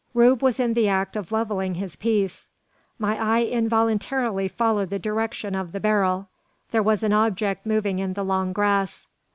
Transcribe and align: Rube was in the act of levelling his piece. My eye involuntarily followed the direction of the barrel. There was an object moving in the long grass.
Rube 0.15 0.41
was 0.41 0.59
in 0.59 0.73
the 0.73 0.87
act 0.87 1.15
of 1.15 1.31
levelling 1.31 1.75
his 1.75 1.95
piece. 1.95 2.47
My 2.97 3.19
eye 3.19 3.43
involuntarily 3.43 4.47
followed 4.47 4.89
the 4.89 4.97
direction 4.97 5.53
of 5.53 5.73
the 5.73 5.79
barrel. 5.79 6.27
There 6.71 6.81
was 6.81 7.03
an 7.03 7.13
object 7.13 7.67
moving 7.67 7.99
in 7.99 8.13
the 8.13 8.25
long 8.25 8.51
grass. 8.51 9.05